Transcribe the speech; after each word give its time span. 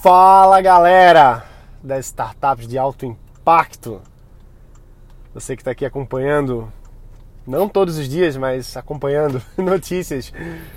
Fala 0.00 0.60
galera 0.60 1.44
das 1.82 2.06
startups 2.06 2.68
de 2.68 2.78
alto 2.78 3.04
impacto. 3.04 4.00
Você 5.34 5.56
que 5.56 5.62
está 5.62 5.72
aqui 5.72 5.84
acompanhando, 5.84 6.72
não 7.44 7.68
todos 7.68 7.98
os 7.98 8.08
dias, 8.08 8.36
mas 8.36 8.76
acompanhando 8.76 9.42
notícias, 9.58 10.32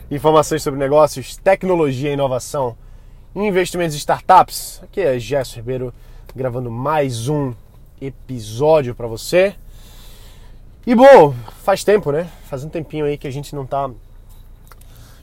informações 0.10 0.64
sobre 0.64 0.80
negócios, 0.80 1.38
tecnologia, 1.38 2.12
inovação, 2.12 2.76
investimentos 3.36 3.96
em 3.96 4.00
startups. 4.00 4.82
Aqui 4.82 5.02
é 5.02 5.20
Gerson 5.20 5.58
Ribeiro 5.58 5.94
gravando 6.36 6.72
mais 6.72 7.30
um 7.30 7.54
episódio 8.02 8.96
para 8.96 9.06
você. 9.06 9.56
E 10.86 10.96
bom, 10.96 11.36
faz 11.64 11.84
tempo, 11.84 12.12
né? 12.12 12.28
Faz 12.46 12.64
um 12.64 12.70
tempinho 12.70 13.06
aí 13.06 13.20
que 13.20 13.28
a 13.28 13.32
gente 13.32 13.54
não 13.54 13.68
tá 13.68 13.88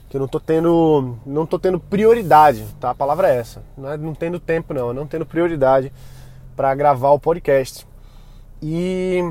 que 0.09 0.17
eu 0.17 0.19
não 0.19 0.27
tô 0.27 0.39
tendo 0.39 1.17
não 1.25 1.45
tô 1.45 1.59
tendo 1.59 1.79
prioridade, 1.79 2.65
tá? 2.79 2.89
A 2.89 2.95
palavra 2.95 3.29
é 3.29 3.37
essa. 3.37 3.63
Não 3.77 3.91
é 3.91 3.97
não 3.97 4.15
tendo 4.15 4.39
tempo 4.39 4.73
não, 4.73 4.91
não 4.91 5.05
tendo 5.05 5.25
prioridade 5.25 5.93
para 6.55 6.73
gravar 6.73 7.11
o 7.11 7.19
podcast. 7.19 7.87
E 8.61 9.21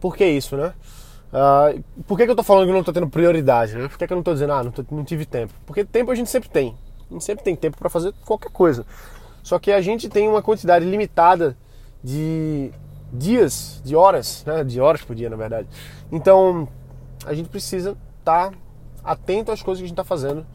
por 0.00 0.16
que 0.16 0.26
isso, 0.26 0.56
né? 0.56 0.74
Uh, 1.32 1.82
por 2.02 2.18
que, 2.18 2.26
que 2.26 2.30
eu 2.30 2.36
tô 2.36 2.42
falando 2.42 2.64
que 2.66 2.70
eu 2.70 2.74
não 2.74 2.84
tô 2.84 2.92
tendo 2.92 3.08
prioridade? 3.08 3.74
Né? 3.74 3.88
Por 3.88 3.96
que, 3.96 4.06
que 4.06 4.12
eu 4.12 4.16
não 4.16 4.22
tô 4.22 4.34
dizendo, 4.34 4.52
ah, 4.52 4.62
não, 4.62 4.70
tô, 4.70 4.84
não 4.90 5.04
tive 5.04 5.24
tempo? 5.24 5.54
Porque 5.64 5.84
tempo 5.84 6.10
a 6.10 6.14
gente 6.14 6.28
sempre 6.28 6.50
tem. 6.50 6.76
A 7.08 7.12
gente 7.14 7.24
sempre 7.24 7.42
tem 7.42 7.56
tempo 7.56 7.78
para 7.78 7.88
fazer 7.88 8.12
qualquer 8.26 8.50
coisa. 8.50 8.84
Só 9.42 9.58
que 9.58 9.72
a 9.72 9.80
gente 9.80 10.08
tem 10.08 10.28
uma 10.28 10.42
quantidade 10.42 10.84
limitada 10.84 11.56
de 12.04 12.70
dias, 13.10 13.80
de 13.82 13.96
horas, 13.96 14.44
né? 14.44 14.62
De 14.62 14.80
horas 14.80 15.02
por 15.02 15.16
dia, 15.16 15.30
na 15.30 15.36
verdade. 15.36 15.68
Então, 16.10 16.68
a 17.24 17.32
gente 17.32 17.48
precisa 17.48 17.96
estar 18.18 18.50
tá 18.50 18.56
atento 19.04 19.52
às 19.52 19.62
coisas 19.62 19.80
que 19.80 19.84
a 19.84 19.88
gente 19.88 19.94
está 19.94 20.04
fazendo 20.04 20.46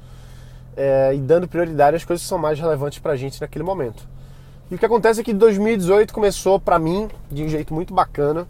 é, 0.76 1.14
e 1.16 1.18
dando 1.18 1.48
prioridade 1.48 1.98
às 1.98 2.06
coisas 2.06 2.24
que 2.24 2.30
são 2.30 2.38
mais 2.38 2.60
relevantes 2.60 3.00
para 3.00 3.14
a 3.14 3.16
gente 3.16 3.42
naquele 3.42 3.64
momento. 3.64 4.08
E 4.70 4.76
o 4.76 4.78
que 4.78 4.86
acontece 4.86 5.22
é 5.22 5.23
que 5.23 5.34
2018 5.34 6.14
começou 6.14 6.59
para 6.59 6.78
mim 6.78 7.09
de 7.31 7.44
um 7.44 7.50
jeito 7.50 7.73
muito 7.73 7.94
bacana, 7.94 8.48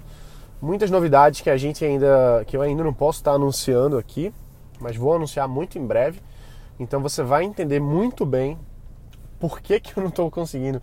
muitas 0.61 0.89
novidades 0.89 1.41
que 1.41 1.49
a 1.49 1.57
gente 1.57 1.85
ainda 1.85 2.43
que 2.47 2.57
eu 2.57 2.61
ainda 2.61 2.83
não 2.83 2.93
posso 2.93 3.19
estar 3.19 3.31
tá 3.31 3.35
anunciando 3.35 3.97
aqui, 3.97 4.33
mas 4.79 4.95
vou 4.95 5.15
anunciar 5.15 5.47
muito 5.47 5.77
em 5.77 5.85
breve. 5.85 6.19
Então 6.79 7.01
você 7.01 7.23
vai 7.23 7.43
entender 7.43 7.79
muito 7.79 8.25
bem 8.25 8.57
por 9.39 9.61
que, 9.61 9.79
que 9.79 9.97
eu 9.97 10.01
não 10.01 10.09
estou 10.09 10.29
conseguindo 10.29 10.81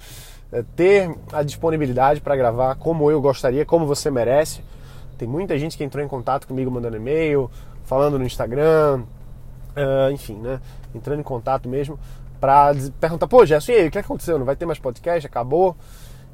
é, 0.53 0.65
ter 0.77 1.15
a 1.33 1.43
disponibilidade 1.43 2.21
para 2.21 2.37
gravar 2.37 2.77
como 2.77 3.11
eu 3.11 3.21
gostaria, 3.21 3.67
como 3.67 3.87
você 3.87 4.11
merece. 4.11 4.63
Tem 5.19 5.29
muita 5.29 5.59
gente 5.59 5.77
que 5.77 5.85
entrou 5.85 6.05
em 6.05 6.09
contato 6.09 6.47
comigo 6.47 6.71
mandando 6.71 6.97
e-mail, 6.97 7.51
falando 7.85 8.19
no 8.19 8.25
Instagram, 8.25 9.03
uh, 9.77 10.11
enfim, 10.13 10.35
né? 10.35 10.61
Entrando 10.95 11.21
em 11.21 11.25
contato 11.25 11.69
mesmo 11.69 11.99
para 12.41 12.75
perguntar, 13.01 13.27
pô, 13.27 13.47
Gerson, 13.47 13.73
e 13.73 13.75
aí, 13.77 13.89
o 13.89 13.91
que 13.91 13.99
aconteceu? 13.99 14.39
Não 14.39 14.45
vai 14.45 14.57
ter 14.57 14.67
mais 14.67 14.79
podcast? 14.79 15.27
Acabou? 15.27 15.75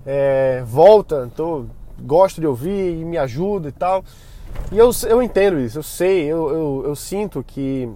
É, 0.04 0.62
volta, 0.66 1.30
tô, 1.36 1.66
gosto 2.00 2.40
de 2.40 2.46
ouvir 2.46 3.00
e 3.00 3.04
me 3.04 3.16
ajuda 3.16 3.68
e 3.68 3.72
tal. 3.72 4.04
E 4.72 4.78
eu, 4.78 4.90
eu 5.08 5.22
entendo 5.22 5.60
isso, 5.60 5.78
eu 5.78 5.82
sei, 5.82 6.24
eu, 6.24 6.48
eu, 6.48 6.82
eu 6.86 6.96
sinto 6.96 7.44
que, 7.44 7.88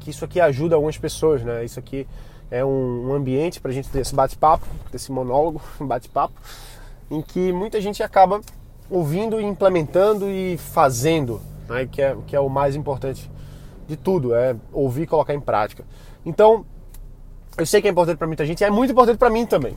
que 0.00 0.10
isso 0.10 0.24
aqui 0.24 0.40
ajuda 0.40 0.74
algumas 0.74 0.98
pessoas, 0.98 1.42
né? 1.42 1.64
Isso 1.64 1.78
aqui 1.78 2.06
é 2.50 2.64
um, 2.64 3.10
um 3.10 3.14
ambiente 3.14 3.60
para 3.60 3.70
a 3.70 3.74
gente 3.74 3.88
ter 3.88 4.00
esse 4.00 4.14
bate-papo, 4.14 4.66
esse 4.92 5.12
monólogo, 5.12 5.60
bate-papo, 5.80 6.34
em 7.10 7.22
que 7.22 7.52
muita 7.52 7.80
gente 7.80 8.02
acaba 8.02 8.40
ouvindo, 8.90 9.40
implementando 9.40 10.28
e 10.28 10.58
fazendo 10.58 11.40
né, 11.72 11.86
que, 11.86 12.00
é, 12.00 12.16
que 12.26 12.36
é 12.36 12.40
o 12.40 12.48
mais 12.48 12.76
importante 12.76 13.30
de 13.86 13.96
tudo, 13.96 14.34
é 14.34 14.56
ouvir 14.72 15.02
e 15.02 15.06
colocar 15.06 15.34
em 15.34 15.40
prática. 15.40 15.84
Então, 16.24 16.64
eu 17.56 17.66
sei 17.66 17.82
que 17.82 17.88
é 17.88 17.90
importante 17.90 18.16
para 18.16 18.26
muita 18.26 18.46
gente 18.46 18.62
é 18.64 18.70
muito 18.70 18.92
importante 18.92 19.18
para 19.18 19.30
mim 19.30 19.44
também. 19.44 19.76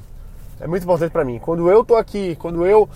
É 0.60 0.68
muito 0.68 0.84
importante 0.84 1.12
para 1.12 1.26
mim. 1.26 1.40
Quando 1.40 1.70
eu 1.70 1.84
tô 1.84 1.96
aqui, 1.96 2.36
quando 2.38 2.66
eu 2.66 2.88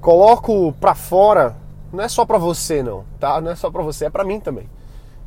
coloco 0.00 0.72
para 0.74 0.94
fora, 0.94 1.56
não 1.92 2.04
é 2.04 2.08
só 2.08 2.26
para 2.26 2.36
você 2.36 2.82
não, 2.82 3.04
tá? 3.18 3.40
Não 3.40 3.52
é 3.52 3.54
só 3.54 3.70
para 3.70 3.82
você, 3.82 4.06
é 4.06 4.10
para 4.10 4.24
mim 4.24 4.40
também. 4.40 4.68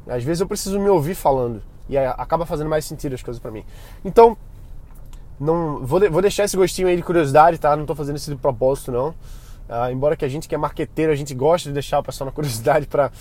Às 0.08 0.24
vezes 0.24 0.42
eu 0.42 0.48
preciso 0.48 0.80
me 0.80 0.90
ouvir 0.90 1.16
falando 1.16 1.62
e 1.90 1.98
acaba 1.98 2.46
fazendo 2.46 2.70
mais 2.70 2.86
sentido 2.86 3.16
as 3.16 3.24
coisas 3.24 3.42
para 3.42 3.52
mim. 3.52 3.64
Então, 4.06 4.38
não 5.40 5.86
vou, 5.86 6.00
vou 6.12 6.22
deixar 6.22 6.44
esse 6.44 6.56
gostinho 6.58 6.88
aí 6.88 6.96
de 6.96 7.04
curiosidade, 7.04 7.58
tá? 7.58 7.76
Não 7.76 7.86
tô 7.86 7.96
fazendo 7.96 8.18
isso 8.18 8.30
de 8.30 8.38
propósito 8.38 8.92
não. 8.92 9.14
Uh, 9.70 9.92
embora 9.92 10.16
que 10.16 10.24
a 10.24 10.30
gente 10.30 10.48
que 10.48 10.56
é 10.56 10.58
marqueteiro, 10.58 11.12
a 11.12 11.16
gente 11.16 11.36
gosta 11.36 11.70
de 11.70 11.74
deixar 11.74 12.00
o 12.00 12.04
pessoal 12.04 12.26
na 12.26 12.32
curiosidade 12.32 12.88
para 12.88 13.12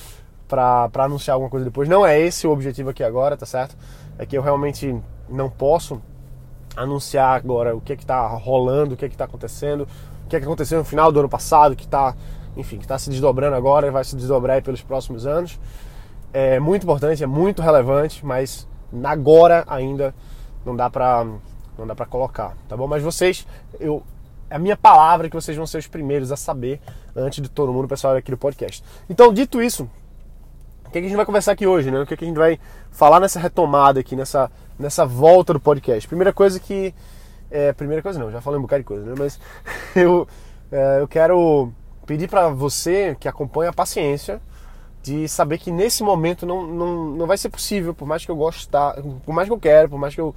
anunciar 1.05 1.35
alguma 1.35 1.51
coisa 1.51 1.65
depois. 1.65 1.89
Não 1.89 2.07
é 2.07 2.21
esse 2.21 2.47
o 2.47 2.53
objetivo 2.53 2.91
aqui 2.91 3.03
agora, 3.03 3.37
tá 3.37 3.47
certo? 3.47 3.77
É 4.19 4.25
que 4.25 4.37
eu 4.37 4.43
realmente 4.43 4.97
não 5.29 5.51
posso 5.51 6.01
anunciar 6.77 7.37
agora 7.37 7.75
o 7.75 7.81
que 7.81 7.95
é 7.95 7.97
que 7.97 8.07
tá 8.07 8.27
rolando, 8.27 8.95
o 8.95 8.97
que 8.97 9.05
é 9.05 9.09
que 9.09 9.17
tá 9.17 9.25
acontecendo, 9.25 9.89
o 10.25 10.29
que 10.29 10.37
é 10.37 10.39
que 10.39 10.45
aconteceu 10.45 10.79
no 10.79 10.85
final 10.85 11.11
do 11.11 11.19
ano 11.19 11.29
passado, 11.29 11.75
que 11.75 11.89
tá, 11.89 12.15
enfim, 12.57 12.79
que 12.79 12.87
tá 12.87 12.99
se 12.99 13.11
desdobrando 13.11 13.57
agora 13.57 13.87
e 13.87 13.91
vai 13.91 14.05
se 14.05 14.15
desdobrar 14.15 14.63
pelos 14.63 14.83
próximos 14.83 15.27
anos. 15.27 15.59
É 16.33 16.61
muito 16.61 16.83
importante, 16.85 17.25
é 17.25 17.27
muito 17.27 17.63
relevante, 17.63 18.25
mas 18.25 18.69
agora 19.05 19.65
ainda 19.67 20.15
não 20.65 20.77
dá 20.77 20.89
pra 20.91 21.27
não 21.79 21.87
dá 21.87 21.95
para 21.95 22.07
colocar, 22.07 22.57
tá 22.69 22.77
bom? 22.77 22.87
Mas 22.87 23.03
vocês, 23.03 23.47
eu 23.79 24.03
a 24.51 24.59
minha 24.59 24.77
palavra 24.77 25.29
que 25.29 25.35
vocês 25.35 25.57
vão 25.57 25.67
ser 25.67 25.79
os 25.79 25.87
primeiros 25.87 26.31
a 26.31 26.37
saber 26.37 26.81
antes 27.15 27.43
de 27.43 27.49
todo 27.49 27.73
mundo, 27.73 27.89
pessoal 27.89 28.15
aqui 28.15 28.31
do 28.31 28.39
podcast. 28.39 28.83
Então, 29.09 29.33
dito 29.33 29.61
isso, 29.63 29.89
o 30.85 30.91
que, 30.91 30.99
a 30.99 31.03
gente 31.03 31.17
vai 31.17 31.27
conversar 31.27 31.53
aqui 31.53 31.67
hoje, 31.67 31.91
né? 31.91 32.01
O 32.01 32.07
que, 32.07 32.15
a 32.15 32.27
gente 32.27 32.37
vai 32.37 32.59
falar 32.91 33.21
nessa 33.21 33.41
retomada 33.41 34.01
aqui, 34.01 34.15
nessa, 34.15 34.51
nessa 34.79 35.05
volta 35.05 35.53
do 35.53 35.61
podcast? 35.61 36.07
Primeira 36.07 36.33
coisa 36.33 36.61
que. 36.61 36.95
É, 37.51 37.73
primeira 37.73 38.03
coisa 38.03 38.19
não, 38.19 38.31
já 38.31 38.41
falei 38.41 38.59
um 38.59 38.63
bocado 38.63 38.83
de 38.83 38.87
coisa, 38.87 39.05
né? 39.05 39.15
Mas 39.17 39.39
eu, 39.95 40.27
é, 40.71 41.01
eu 41.01 41.09
quero 41.09 41.73
pedir 42.07 42.29
para 42.29 42.49
você 42.49 43.17
que 43.19 43.29
acompanha 43.29 43.71
a 43.71 43.73
paciência 43.73 44.41
de 45.03 45.29
saber 45.29 45.59
que 45.59 45.71
nesse 45.71 46.03
momento 46.03 46.45
não, 46.45 46.67
não, 46.67 47.05
não 47.11 47.27
vai 47.27 47.39
ser 47.39 47.49
possível, 47.49 47.95
por 47.95 48.07
mais 48.07 48.25
que 48.25 48.31
eu 48.31 48.37
goste, 48.37 48.69
por 49.25 49.33
mais 49.33 49.49
que 49.49 49.53
eu 49.53 49.59
quero, 49.59 49.89
por 49.89 49.99
mais 49.99 50.15
que 50.15 50.21
eu 50.21 50.35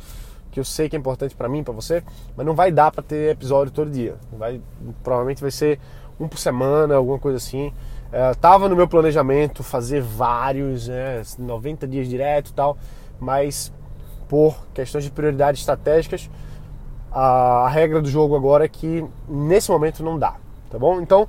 que 0.52 0.60
eu 0.60 0.64
sei 0.64 0.90
que 0.90 0.96
é 0.96 1.00
importante 1.00 1.36
para 1.36 1.48
mim, 1.48 1.64
para 1.64 1.74
você, 1.74 2.04
mas 2.36 2.46
não 2.46 2.56
vai 2.56 2.72
dar 2.72 2.92
para 2.92 3.04
ter 3.04 3.32
episódio 3.32 3.72
todo 3.72 3.90
dia. 3.90 4.16
Vai, 4.32 4.62
provavelmente 5.04 5.42
vai 5.42 5.52
ser 5.52 5.80
um 6.20 6.28
por 6.28 6.40
semana, 6.40 6.96
alguma 6.96 7.20
coisa 7.20 7.38
assim. 7.38 7.72
É, 8.12 8.34
tava 8.34 8.68
no 8.68 8.76
meu 8.76 8.88
planejamento 8.88 9.64
fazer 9.64 10.02
vários, 10.02 10.88
né, 10.88 11.22
90 11.38 11.88
dias 11.88 12.08
direto 12.08 12.54
tal, 12.54 12.78
mas 13.20 13.72
por 14.28 14.56
questões 14.74 15.04
de 15.04 15.12
prioridades 15.12 15.62
estratégicas, 15.62 16.30
a, 17.12 17.66
a, 17.66 17.70
regra 17.70 18.02
do 18.02 18.10
jogo 18.10 18.36
agora 18.36 18.66
é 18.66 18.68
que 18.68 19.06
nesse 19.28 19.70
momento 19.70 20.04
não 20.04 20.18
dá, 20.18 20.36
tá 20.70 20.78
bom? 20.80 21.00
Então, 21.02 21.28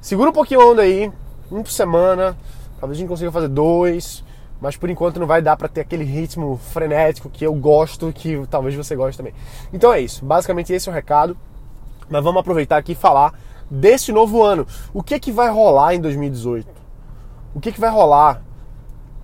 segura 0.00 0.30
um 0.30 0.32
pouquinho 0.32 0.60
a 0.60 0.66
onda 0.66 0.82
aí, 0.82 1.10
um 1.50 1.62
por 1.62 1.70
semana, 1.70 2.36
talvez 2.78 2.98
a 2.98 3.00
gente 3.00 3.08
consiga 3.08 3.32
fazer 3.32 3.48
dois, 3.48 4.24
mas 4.60 4.76
por 4.76 4.90
enquanto 4.90 5.18
não 5.18 5.26
vai 5.26 5.40
dar 5.40 5.56
para 5.56 5.68
ter 5.68 5.80
aquele 5.80 6.04
ritmo 6.04 6.58
frenético 6.58 7.30
que 7.30 7.44
eu 7.44 7.54
gosto, 7.54 8.12
que 8.12 8.46
talvez 8.50 8.74
você 8.74 8.94
goste 8.94 9.16
também. 9.16 9.32
Então 9.72 9.92
é 9.92 10.00
isso, 10.00 10.24
basicamente 10.24 10.72
esse 10.72 10.88
é 10.88 10.92
o 10.92 10.94
recado. 10.94 11.36
Mas 12.10 12.24
vamos 12.24 12.40
aproveitar 12.40 12.76
aqui 12.76 12.92
e 12.92 12.96
falar 12.96 13.38
desse 13.70 14.12
novo 14.12 14.42
ano. 14.42 14.66
O 14.92 15.02
que 15.02 15.20
que 15.20 15.30
vai 15.30 15.48
rolar 15.48 15.94
em 15.94 16.00
2018? 16.00 16.68
O 17.54 17.60
que 17.60 17.70
que 17.70 17.80
vai 17.80 17.90
rolar 17.90 18.42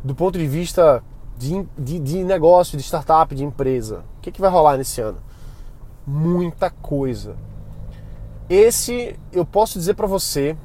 do 0.05 0.15
ponto 0.15 0.39
de 0.39 0.47
vista 0.47 1.03
de, 1.37 1.67
de, 1.77 1.99
de 1.99 2.25
negócio, 2.25 2.79
de 2.79 2.85
startup, 2.85 3.35
de 3.35 3.45
empresa? 3.45 4.05
O 4.19 4.21
que 4.23 4.31
que 4.31 4.41
vai 4.41 4.51
rolar 4.51 4.77
nesse 4.77 5.01
ano? 5.01 5.19
Muita 6.07 6.71
coisa. 6.71 7.35
Esse 8.49 9.19
eu 9.33 9.45
posso 9.45 9.79
dizer 9.79 9.95
para 9.95 10.07
você 10.07 10.57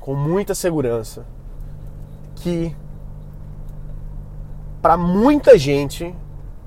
com 0.00 0.14
muita 0.16 0.54
segurança 0.54 1.24
que 2.34 2.74
para 4.84 4.98
muita 4.98 5.56
gente 5.56 6.14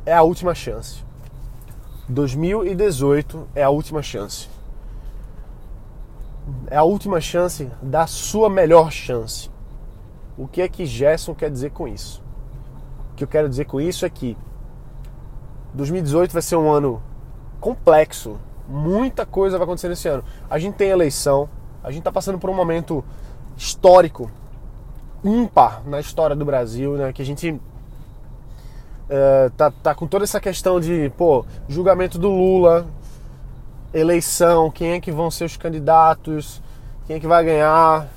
é 0.04 0.12
a 0.12 0.24
última 0.24 0.56
chance. 0.56 1.06
2018 2.10 3.48
é 3.54 3.62
a 3.62 3.70
última 3.70 4.02
chance. 4.02 4.50
É 6.66 6.78
a 6.78 6.82
última 6.82 7.22
chance 7.22 7.70
da 7.80 8.08
sua 8.08 8.50
melhor 8.50 8.92
chance. 8.92 9.52
O 10.36 10.48
que 10.48 10.64
é 10.64 10.68
que 10.68 10.84
Gerson 10.84 11.36
quer 11.36 11.52
dizer 11.52 11.70
com 11.70 11.88
isso? 11.88 12.24
O 13.12 13.16
que 13.16 13.24
eu 13.24 13.28
quero 13.28 13.48
dizer 13.48 13.66
com 13.66 13.80
isso 13.80 14.04
é 14.04 14.10
que 14.10 14.36
2018 15.76 16.34
vai 16.34 16.42
ser 16.42 16.56
um 16.56 16.72
ano 16.72 17.00
complexo. 17.60 18.40
Muita 18.68 19.28
coisa 19.28 19.60
vai 19.60 19.66
acontecer 19.66 19.90
nesse 19.90 20.08
ano. 20.08 20.24
A 20.50 20.58
gente 20.58 20.74
tem 20.74 20.90
eleição, 20.90 21.48
a 21.84 21.92
gente 21.92 22.00
está 22.00 22.12
passando 22.12 22.40
por 22.40 22.50
um 22.50 22.56
momento 22.56 23.06
histórico, 23.56 24.32
ímpar 25.24 25.84
na 25.86 26.00
história 26.00 26.36
do 26.36 26.44
Brasil, 26.44 26.98
né? 26.98 27.14
Que 27.14 27.22
a 27.22 27.26
gente 27.26 27.62
é, 29.10 29.50
tá, 29.56 29.72
tá 29.72 29.96
com 29.96 30.08
toda 30.08 30.24
essa 30.24 30.40
questão 30.40 30.80
de, 30.80 31.12
pô, 31.18 31.46
julgamento 31.68 32.18
do 32.18 32.30
Lula, 32.30 32.86
eleição, 33.94 34.70
quem 34.70 34.92
é 34.92 35.00
que 35.00 35.12
vão 35.12 35.32
ser 35.32 35.46
os 35.46 35.58
candidatos, 35.58 36.62
quem 37.06 37.16
é 37.16 37.20
que 37.20 37.28
vai 37.28 37.44
ganhar, 37.44 38.08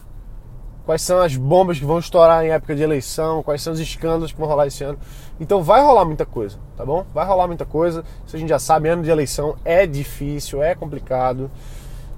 quais 0.85 1.03
são 1.03 1.21
as 1.21 1.37
bombas 1.37 1.79
que 1.79 1.85
vão 1.85 1.99
estourar 1.99 2.45
em 2.45 2.51
época 2.51 2.75
de 2.75 2.83
eleição, 2.83 3.43
quais 3.43 3.63
são 3.63 3.73
os 3.73 3.81
escândalos 3.81 4.33
que 4.33 4.39
vão 4.39 4.49
rolar 4.49 4.67
esse 4.67 4.83
ano. 4.83 4.99
Então 5.39 5.63
vai 5.63 5.81
rolar 5.83 6.05
muita 6.05 6.27
coisa, 6.27 6.59
tá 6.77 6.85
bom? 6.85 7.07
Vai 7.15 7.25
rolar 7.25 7.47
muita 7.47 7.65
coisa. 7.65 8.05
Isso 8.27 8.35
a 8.37 8.39
gente 8.39 8.49
já 8.49 8.59
sabe, 8.59 8.89
ano 8.89 9.03
de 9.03 9.11
eleição 9.11 9.57
é 9.65 9.87
difícil, 9.87 10.63
é 10.63 10.75
complicado. 10.75 11.51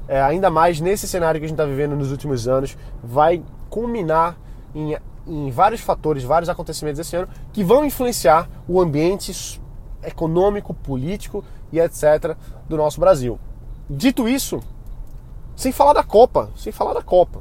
É, 0.08 0.20
ainda 0.20 0.50
mais 0.50 0.80
nesse 0.80 1.06
cenário 1.06 1.38
que 1.38 1.44
a 1.44 1.48
gente 1.48 1.56
está 1.56 1.66
vivendo 1.66 1.94
nos 1.94 2.10
últimos 2.10 2.48
anos, 2.48 2.76
vai 3.02 3.42
culminar 3.68 4.36
em, 4.74 4.96
em 5.26 5.50
vários 5.50 5.80
fatores, 5.80 6.22
vários 6.22 6.48
acontecimentos 6.48 6.98
esse 6.98 7.14
ano 7.16 7.28
que 7.52 7.62
vão 7.62 7.84
influenciar 7.84 8.48
o 8.66 8.80
ambiente 8.80 9.60
econômico, 10.02 10.74
político 10.74 11.44
e 11.70 11.78
etc. 11.78 12.36
do 12.68 12.76
nosso 12.76 13.00
Brasil. 13.00 13.38
Dito 13.88 14.28
isso, 14.28 14.60
sem 15.54 15.72
falar 15.72 15.92
da 15.92 16.02
Copa, 16.02 16.50
sem 16.56 16.72
falar 16.72 16.94
da 16.94 17.02
Copa. 17.02 17.40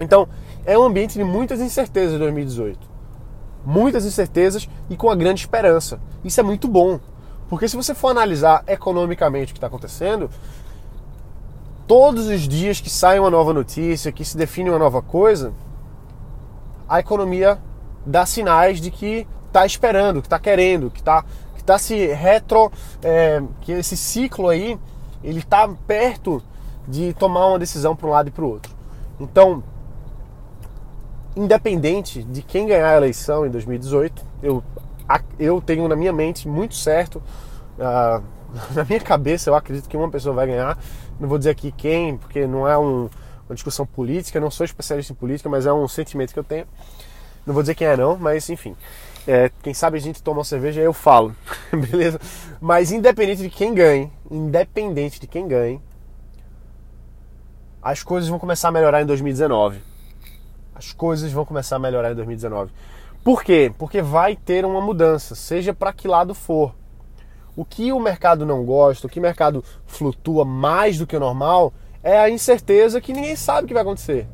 Então, 0.00 0.28
é 0.64 0.78
um 0.78 0.82
ambiente 0.82 1.14
de 1.14 1.24
muitas 1.24 1.60
incertezas 1.60 2.14
em 2.14 2.18
2018. 2.18 2.78
Muitas 3.64 4.04
incertezas 4.04 4.68
e 4.90 4.96
com 4.96 5.10
a 5.10 5.14
grande 5.14 5.40
esperança. 5.40 6.00
Isso 6.24 6.38
é 6.40 6.42
muito 6.42 6.68
bom. 6.68 7.00
Porque 7.48 7.68
se 7.68 7.76
você 7.76 7.94
for 7.94 8.08
analisar 8.08 8.64
economicamente 8.66 9.52
o 9.52 9.54
que 9.54 9.58
está 9.58 9.68
acontecendo, 9.68 10.28
todos 11.86 12.26
os 12.26 12.42
dias 12.42 12.80
que 12.80 12.90
sai 12.90 13.18
uma 13.18 13.30
nova 13.30 13.52
notícia, 13.52 14.12
que 14.12 14.24
se 14.24 14.36
define 14.36 14.70
uma 14.70 14.78
nova 14.78 15.00
coisa, 15.00 15.52
a 16.88 17.00
economia 17.00 17.58
dá 18.04 18.24
sinais 18.24 18.80
de 18.80 18.90
que 18.90 19.26
está 19.46 19.66
esperando, 19.66 20.20
que 20.20 20.26
está 20.26 20.38
querendo, 20.38 20.90
que 20.90 21.00
está 21.00 21.24
que 21.56 21.64
tá 21.64 21.78
se 21.78 22.06
retro, 22.06 22.70
é, 23.02 23.42
que 23.62 23.72
esse 23.72 23.96
ciclo 23.96 24.48
aí 24.48 24.78
ele 25.24 25.40
está 25.40 25.68
perto 25.86 26.42
de 26.86 27.12
tomar 27.14 27.46
uma 27.46 27.58
decisão 27.58 27.96
para 27.96 28.06
um 28.06 28.10
lado 28.10 28.28
e 28.28 28.30
para 28.30 28.44
o 28.44 28.50
outro. 28.50 28.72
Então, 29.18 29.62
independente 31.34 32.22
de 32.22 32.42
quem 32.42 32.66
ganhar 32.66 32.90
a 32.90 32.96
eleição 32.96 33.46
em 33.46 33.50
2018, 33.50 34.22
eu, 34.42 34.62
eu 35.38 35.60
tenho 35.60 35.88
na 35.88 35.96
minha 35.96 36.12
mente 36.12 36.48
muito 36.48 36.74
certo, 36.74 37.22
uh, 37.78 38.22
na 38.74 38.84
minha 38.84 39.00
cabeça 39.00 39.50
eu 39.50 39.54
acredito 39.54 39.88
que 39.88 39.96
uma 39.96 40.10
pessoa 40.10 40.34
vai 40.34 40.46
ganhar. 40.46 40.78
Não 41.18 41.28
vou 41.28 41.38
dizer 41.38 41.50
aqui 41.50 41.72
quem, 41.72 42.16
porque 42.16 42.46
não 42.46 42.68
é 42.68 42.78
um, 42.78 43.08
uma 43.48 43.54
discussão 43.54 43.86
política, 43.86 44.40
não 44.40 44.50
sou 44.50 44.64
especialista 44.64 45.12
em 45.12 45.16
política, 45.16 45.48
mas 45.48 45.66
é 45.66 45.72
um 45.72 45.86
sentimento 45.86 46.32
que 46.32 46.38
eu 46.38 46.44
tenho. 46.44 46.66
Não 47.46 47.54
vou 47.54 47.62
dizer 47.62 47.74
quem 47.74 47.86
é 47.86 47.96
não, 47.96 48.16
mas 48.16 48.48
enfim. 48.50 48.76
É, 49.26 49.50
quem 49.62 49.74
sabe 49.74 49.96
a 49.96 50.00
gente 50.00 50.22
toma 50.22 50.38
uma 50.38 50.44
cerveja 50.44 50.80
eu 50.80 50.92
falo, 50.92 51.34
beleza? 51.70 52.20
Mas 52.60 52.92
independente 52.92 53.42
de 53.42 53.50
quem 53.50 53.74
ganhe, 53.74 54.12
independente 54.30 55.20
de 55.20 55.26
quem 55.26 55.46
ganhe, 55.46 55.80
as 57.82 58.02
coisas 58.02 58.28
vão 58.28 58.38
começar 58.38 58.68
a 58.68 58.72
melhorar 58.72 59.02
em 59.02 59.06
2019. 59.06 59.80
As 60.74 60.92
coisas 60.92 61.30
vão 61.32 61.44
começar 61.44 61.76
a 61.76 61.78
melhorar 61.78 62.10
em 62.10 62.14
2019. 62.14 62.72
Por 63.22 63.42
quê? 63.42 63.72
Porque 63.78 64.02
vai 64.02 64.36
ter 64.36 64.64
uma 64.64 64.80
mudança, 64.80 65.34
seja 65.34 65.72
para 65.72 65.92
que 65.92 66.06
lado 66.06 66.34
for. 66.34 66.74
O 67.56 67.64
que 67.64 67.92
o 67.92 67.98
mercado 67.98 68.44
não 68.44 68.64
gosta, 68.64 69.06
o 69.06 69.10
que 69.10 69.18
o 69.18 69.22
mercado 69.22 69.64
flutua 69.86 70.44
mais 70.44 70.98
do 70.98 71.06
que 71.06 71.16
o 71.16 71.20
normal, 71.20 71.72
é 72.06 72.20
a 72.20 72.30
incerteza 72.30 73.00
que 73.00 73.12
ninguém 73.12 73.34
sabe 73.34 73.64
o 73.64 73.66
que 73.66 73.74
vai 73.74 73.82
acontecer. 73.82 74.28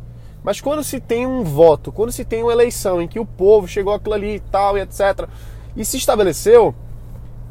Mas 0.45 0.61
quando 0.61 0.85
se 0.85 1.01
tem 1.01 1.27
um 1.27 1.43
voto, 1.43 1.91
quando 1.91 2.13
se 2.13 2.23
tem 2.23 2.43
uma 2.43 2.53
eleição 2.53 3.01
em 3.01 3.09
que 3.09 3.19
o 3.19 3.25
povo 3.25 3.67
chegou 3.67 3.95
aquilo 3.95 4.15
ali 4.15 4.35
e 4.35 4.41
tal 4.41 4.77
e 4.77 4.83
etc, 4.83 5.27
e 5.75 5.83
se 5.83 5.97
estabeleceu, 5.97 6.75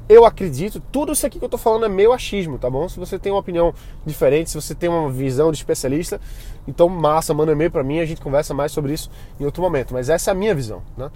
eu 0.07 0.23
acredito, 0.23 0.79
tudo 0.91 1.11
isso 1.11 1.25
aqui 1.25 1.39
que 1.39 1.45
eu 1.45 1.49
tô 1.49 1.57
falando 1.57 1.85
é 1.85 1.89
meu 1.89 2.13
achismo, 2.13 2.59
tá 2.59 2.69
bom? 2.69 2.87
Se 2.87 2.99
você 2.99 3.17
tem 3.17 3.31
uma 3.31 3.39
opinião 3.39 3.73
diferente, 4.05 4.51
se 4.51 4.61
você 4.61 4.75
tem 4.75 4.89
uma 4.89 5.09
visão 5.09 5.51
de 5.51 5.57
especialista, 5.57 6.21
então 6.67 6.87
massa, 6.87 7.33
manda 7.33 7.51
um 7.51 7.55
e-mail 7.55 7.71
para 7.71 7.83
mim, 7.83 7.99
a 7.99 8.05
gente 8.05 8.21
conversa 8.21 8.53
mais 8.53 8.71
sobre 8.71 8.93
isso 8.93 9.09
em 9.39 9.45
outro 9.45 9.63
momento. 9.63 9.91
Mas 9.91 10.07
essa 10.07 10.29
é 10.29 10.33
a 10.33 10.35
minha 10.35 10.53
visão, 10.53 10.83
né? 10.95 11.09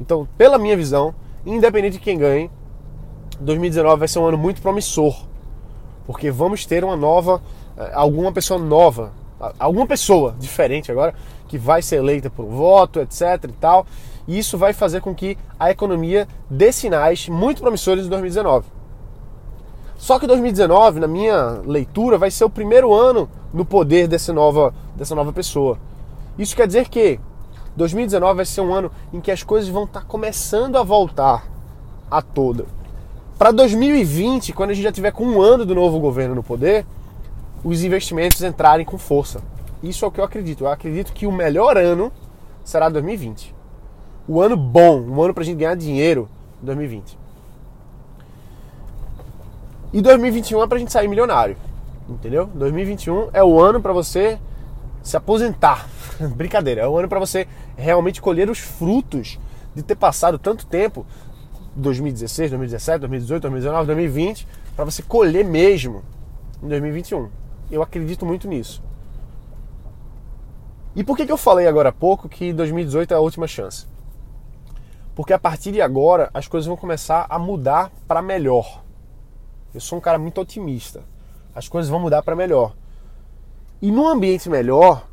Então, 0.00 0.28
pela 0.38 0.56
minha 0.56 0.76
visão, 0.76 1.12
independente 1.44 1.94
de 1.94 1.98
quem 1.98 2.16
ganhe, 2.16 2.48
2019 3.40 3.98
vai 3.98 4.06
ser 4.06 4.20
um 4.20 4.26
ano 4.26 4.38
muito 4.38 4.62
promissor, 4.62 5.26
porque 6.06 6.30
vamos 6.30 6.64
ter 6.64 6.84
uma 6.84 6.96
nova, 6.96 7.42
alguma 7.92 8.32
pessoa 8.32 8.60
nova, 8.60 9.12
alguma 9.58 9.86
pessoa 9.86 10.34
diferente 10.38 10.90
agora 10.90 11.14
que 11.48 11.58
vai 11.58 11.82
ser 11.82 11.96
eleita 11.96 12.30
por 12.30 12.46
voto, 12.46 13.00
etc 13.00 13.44
e 13.44 13.52
tal. 13.52 13.86
E 14.26 14.38
isso 14.38 14.56
vai 14.56 14.72
fazer 14.72 15.00
com 15.00 15.14
que 15.14 15.36
a 15.58 15.70
economia 15.70 16.28
dê 16.48 16.72
sinais 16.72 17.28
muito 17.28 17.60
promissores 17.60 18.06
em 18.06 18.08
2019. 18.08 18.66
Só 19.96 20.18
que 20.18 20.26
2019, 20.26 20.98
na 20.98 21.06
minha 21.06 21.60
leitura, 21.64 22.18
vai 22.18 22.30
ser 22.30 22.44
o 22.44 22.50
primeiro 22.50 22.92
ano 22.94 23.28
no 23.52 23.64
poder 23.64 24.08
dessa 24.08 24.32
nova, 24.32 24.74
dessa 24.96 25.14
nova 25.14 25.32
pessoa. 25.32 25.78
Isso 26.38 26.56
quer 26.56 26.66
dizer 26.66 26.88
que 26.88 27.20
2019 27.76 28.34
vai 28.34 28.44
ser 28.44 28.60
um 28.62 28.74
ano 28.74 28.90
em 29.12 29.20
que 29.20 29.30
as 29.30 29.42
coisas 29.42 29.68
vão 29.68 29.84
estar 29.84 30.04
começando 30.04 30.76
a 30.76 30.82
voltar 30.82 31.46
a 32.10 32.20
toda. 32.20 32.66
Para 33.38 33.50
2020, 33.50 34.52
quando 34.52 34.70
a 34.70 34.74
gente 34.74 34.84
já 34.84 34.92
tiver 34.92 35.12
com 35.12 35.24
um 35.24 35.40
ano 35.40 35.64
do 35.64 35.74
novo 35.74 36.00
governo 36.00 36.34
no 36.34 36.42
poder, 36.42 36.86
os 37.64 37.82
investimentos 37.82 38.42
entrarem 38.42 38.84
com 38.84 38.98
força. 38.98 39.40
Isso 39.82 40.04
é 40.04 40.08
o 40.08 40.10
que 40.10 40.20
eu 40.20 40.24
acredito. 40.24 40.64
Eu 40.64 40.68
acredito 40.68 41.12
que 41.12 41.26
o 41.26 41.32
melhor 41.32 41.76
ano 41.76 42.12
será 42.64 42.88
2020 42.88 43.62
o 44.26 44.40
ano 44.40 44.56
bom, 44.56 45.00
um 45.00 45.22
ano 45.22 45.34
pra 45.34 45.44
gente 45.44 45.58
ganhar 45.58 45.74
dinheiro, 45.74 46.28
2020. 46.62 47.18
E 49.92 50.00
2021 50.00 50.62
é 50.62 50.66
pra 50.66 50.78
gente 50.78 50.92
sair 50.92 51.08
milionário, 51.08 51.56
entendeu? 52.08 52.46
2021 52.54 53.30
é 53.32 53.42
o 53.42 53.60
ano 53.60 53.80
para 53.80 53.92
você 53.92 54.38
se 55.02 55.16
aposentar. 55.16 55.88
Brincadeira, 56.34 56.82
é 56.82 56.88
o 56.88 56.96
ano 56.96 57.08
para 57.08 57.18
você 57.18 57.46
realmente 57.76 58.22
colher 58.22 58.48
os 58.48 58.58
frutos 58.58 59.38
de 59.74 59.82
ter 59.82 59.96
passado 59.96 60.38
tanto 60.38 60.66
tempo 60.66 61.04
2016, 61.74 62.50
2017, 62.50 63.00
2018, 63.00 63.42
2019, 63.42 63.86
2020 63.86 64.48
para 64.76 64.84
você 64.84 65.02
colher 65.02 65.44
mesmo 65.44 66.02
em 66.62 66.68
2021. 66.68 67.28
Eu 67.72 67.82
acredito 67.82 68.26
muito 68.26 68.46
nisso. 68.46 68.82
E 70.94 71.02
por 71.02 71.16
que, 71.16 71.24
que 71.24 71.32
eu 71.32 71.38
falei 71.38 71.66
agora 71.66 71.88
há 71.88 71.92
pouco 71.92 72.28
que 72.28 72.52
2018 72.52 73.14
é 73.14 73.16
a 73.16 73.20
última 73.20 73.46
chance? 73.46 73.86
Porque 75.14 75.32
a 75.32 75.38
partir 75.38 75.72
de 75.72 75.80
agora 75.80 76.28
as 76.34 76.46
coisas 76.46 76.66
vão 76.66 76.76
começar 76.76 77.26
a 77.30 77.38
mudar 77.38 77.90
para 78.06 78.20
melhor. 78.20 78.84
Eu 79.72 79.80
sou 79.80 79.96
um 79.96 80.02
cara 80.02 80.18
muito 80.18 80.38
otimista. 80.38 81.02
As 81.54 81.66
coisas 81.66 81.90
vão 81.90 81.98
mudar 81.98 82.22
para 82.22 82.36
melhor. 82.36 82.76
E 83.80 83.90
num 83.90 84.06
ambiente 84.06 84.50
melhor, 84.50 85.08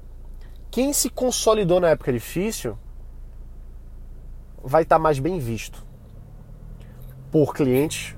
quem 0.70 0.92
se 0.92 1.10
consolidou 1.10 1.80
na 1.80 1.90
época 1.92 2.12
difícil 2.12 2.78
vai 4.62 4.84
estar 4.84 4.98
tá 4.98 5.02
mais 5.02 5.18
bem 5.18 5.40
visto 5.40 5.88
por 7.32 7.54
clientes, 7.54 8.16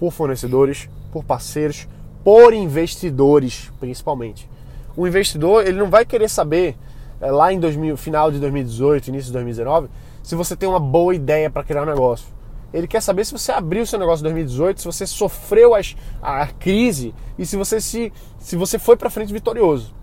por 0.00 0.10
fornecedores, 0.10 0.88
por 1.12 1.22
parceiros, 1.22 1.86
por 2.28 2.52
investidores, 2.52 3.72
principalmente. 3.80 4.46
O 4.94 5.06
investidor 5.06 5.66
ele 5.66 5.78
não 5.78 5.88
vai 5.88 6.04
querer 6.04 6.28
saber 6.28 6.76
é, 7.22 7.30
lá 7.30 7.50
em 7.50 7.58
2000, 7.58 7.96
final 7.96 8.30
de 8.30 8.38
2018, 8.38 9.08
início 9.08 9.28
de 9.28 9.32
2019 9.32 9.88
se 10.22 10.34
você 10.34 10.54
tem 10.54 10.68
uma 10.68 10.78
boa 10.78 11.14
ideia 11.14 11.48
para 11.48 11.64
criar 11.64 11.84
um 11.84 11.86
negócio. 11.86 12.26
Ele 12.70 12.86
quer 12.86 13.00
saber 13.00 13.24
se 13.24 13.32
você 13.32 13.50
abriu 13.50 13.86
seu 13.86 13.98
negócio 13.98 14.20
em 14.20 14.24
2018, 14.24 14.78
se 14.78 14.86
você 14.86 15.06
sofreu 15.06 15.74
as, 15.74 15.96
a 16.20 16.46
crise 16.48 17.14
e 17.38 17.46
se 17.46 17.56
você 17.56 17.80
se, 17.80 18.12
se 18.38 18.56
você 18.56 18.78
foi 18.78 18.94
para 18.94 19.08
frente 19.08 19.32
vitorioso. 19.32 19.94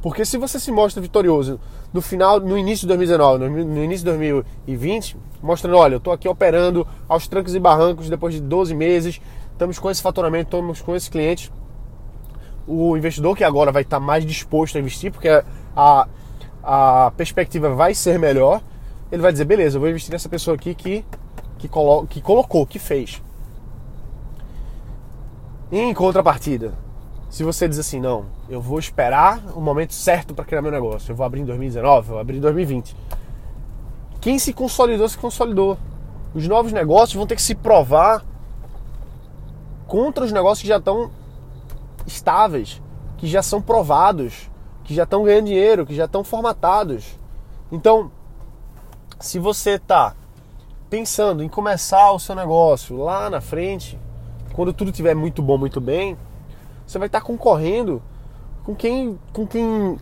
Porque 0.00 0.24
se 0.24 0.38
você 0.38 0.58
se 0.58 0.72
mostra 0.72 1.02
vitorioso 1.02 1.60
no 1.92 2.00
final, 2.00 2.40
no 2.40 2.56
início 2.56 2.88
de 2.88 2.96
2019, 2.96 3.64
no 3.66 3.84
início 3.84 3.98
de 3.98 4.12
2020, 4.12 5.14
mostrando, 5.42 5.76
olha, 5.76 5.96
eu 5.96 5.98
estou 5.98 6.10
aqui 6.10 6.26
operando 6.26 6.88
aos 7.06 7.28
trancos 7.28 7.54
e 7.54 7.60
barrancos 7.60 8.08
depois 8.08 8.32
de 8.32 8.40
12 8.40 8.74
meses, 8.74 9.20
estamos 9.60 9.78
com 9.78 9.90
esse 9.90 10.00
faturamento, 10.00 10.44
estamos 10.56 10.80
com 10.80 10.96
esses 10.96 11.08
clientes. 11.10 11.52
O 12.66 12.96
investidor 12.96 13.36
que 13.36 13.44
agora 13.44 13.70
vai 13.70 13.82
estar 13.82 14.00
mais 14.00 14.24
disposto 14.24 14.76
a 14.76 14.80
investir, 14.80 15.12
porque 15.12 15.28
a, 15.76 16.08
a 16.62 17.12
perspectiva 17.14 17.68
vai 17.74 17.92
ser 17.92 18.18
melhor, 18.18 18.62
ele 19.12 19.20
vai 19.20 19.30
dizer, 19.30 19.44
beleza, 19.44 19.76
eu 19.76 19.80
vou 19.80 19.90
investir 19.90 20.12
nessa 20.12 20.30
pessoa 20.30 20.54
aqui 20.54 20.74
que, 20.74 21.04
que, 21.58 21.68
colo 21.68 22.06
que 22.06 22.22
colocou, 22.22 22.66
que 22.66 22.78
fez. 22.78 23.22
Em 25.70 25.92
contrapartida, 25.92 26.72
se 27.28 27.44
você 27.44 27.68
diz 27.68 27.78
assim, 27.78 28.00
não, 28.00 28.26
eu 28.48 28.62
vou 28.62 28.78
esperar 28.78 29.42
o 29.54 29.60
momento 29.60 29.92
certo 29.92 30.32
para 30.32 30.44
criar 30.44 30.62
meu 30.62 30.72
negócio, 30.72 31.12
eu 31.12 31.16
vou 31.16 31.26
abrir 31.26 31.42
em 31.42 31.44
2019, 31.44 32.08
eu 32.08 32.12
vou 32.14 32.18
abrir 32.18 32.38
em 32.38 32.40
2020. 32.40 32.96
Quem 34.22 34.38
se 34.38 34.54
consolidou, 34.54 35.06
se 35.06 35.18
consolidou. 35.18 35.76
Os 36.34 36.48
novos 36.48 36.72
negócios 36.72 37.14
vão 37.14 37.26
ter 37.26 37.34
que 37.34 37.42
se 37.42 37.54
provar 37.54 38.24
contra 39.90 40.24
os 40.24 40.30
negócios 40.30 40.62
que 40.62 40.68
já 40.68 40.76
estão 40.76 41.10
estáveis, 42.06 42.80
que 43.18 43.26
já 43.26 43.42
são 43.42 43.60
provados, 43.60 44.48
que 44.84 44.94
já 44.94 45.02
estão 45.02 45.24
ganhando 45.24 45.46
dinheiro, 45.46 45.84
que 45.84 45.96
já 45.96 46.04
estão 46.04 46.22
formatados. 46.22 47.18
Então, 47.72 48.08
se 49.18 49.40
você 49.40 49.70
está 49.70 50.14
pensando 50.88 51.42
em 51.42 51.48
começar 51.48 52.12
o 52.12 52.20
seu 52.20 52.36
negócio 52.36 52.96
lá 52.98 53.28
na 53.28 53.40
frente, 53.40 53.98
quando 54.52 54.72
tudo 54.72 54.92
estiver 54.92 55.16
muito 55.16 55.42
bom, 55.42 55.58
muito 55.58 55.80
bem, 55.80 56.16
você 56.86 56.96
vai 56.96 57.08
estar 57.08 57.20
tá 57.20 57.26
concorrendo 57.26 58.00
com 58.62 58.76
quem, 58.76 59.18
com 59.32 59.44
quem 59.44 59.98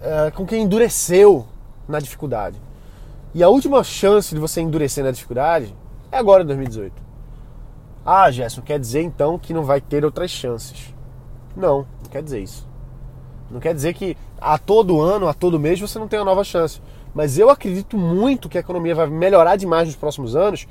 é, 0.00 0.32
com 0.32 0.44
quem 0.44 0.64
endureceu 0.64 1.46
na 1.86 2.00
dificuldade. 2.00 2.60
E 3.32 3.40
a 3.40 3.48
última 3.48 3.84
chance 3.84 4.34
de 4.34 4.40
você 4.40 4.60
endurecer 4.60 5.04
na 5.04 5.12
dificuldade 5.12 5.72
é 6.10 6.18
agora 6.18 6.42
em 6.42 6.46
2018. 6.46 7.09
Ah, 8.04 8.30
Gerson, 8.30 8.62
quer 8.62 8.78
dizer 8.78 9.02
então 9.02 9.38
que 9.38 9.52
não 9.52 9.62
vai 9.62 9.80
ter 9.80 10.04
outras 10.04 10.30
chances? 10.30 10.94
Não, 11.56 11.86
não 12.02 12.10
quer 12.10 12.22
dizer 12.22 12.40
isso. 12.40 12.68
Não 13.50 13.60
quer 13.60 13.74
dizer 13.74 13.94
que 13.94 14.16
a 14.40 14.56
todo 14.56 15.00
ano, 15.00 15.28
a 15.28 15.34
todo 15.34 15.58
mês 15.58 15.80
você 15.80 15.98
não 15.98 16.08
tem 16.08 16.18
uma 16.18 16.24
nova 16.24 16.44
chance. 16.44 16.80
Mas 17.14 17.38
eu 17.38 17.50
acredito 17.50 17.98
muito 17.98 18.48
que 18.48 18.56
a 18.56 18.60
economia 18.60 18.94
vai 18.94 19.06
melhorar 19.08 19.56
demais 19.56 19.88
nos 19.88 19.96
próximos 19.96 20.36
anos 20.36 20.66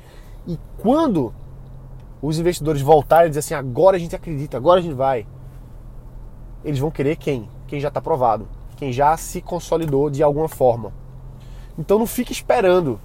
e 0.46 0.58
quando 0.78 1.34
os 2.22 2.38
investidores 2.38 2.82
voltarem 2.82 3.26
e 3.26 3.28
dizer 3.28 3.40
assim, 3.40 3.54
agora 3.54 3.96
a 3.96 4.00
gente 4.00 4.16
acredita, 4.16 4.56
agora 4.56 4.80
a 4.80 4.82
gente 4.82 4.94
vai, 4.94 5.26
eles 6.64 6.78
vão 6.78 6.90
querer 6.90 7.16
quem? 7.16 7.48
Quem 7.66 7.78
já 7.78 7.88
está 7.88 8.00
provado, 8.00 8.48
quem 8.76 8.92
já 8.92 9.16
se 9.16 9.40
consolidou 9.40 10.10
de 10.10 10.22
alguma 10.22 10.48
forma. 10.48 10.92
Então 11.78 11.98
não 11.98 12.06
fique 12.06 12.32
esperando 12.32 13.00